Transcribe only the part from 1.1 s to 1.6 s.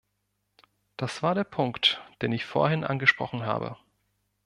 war der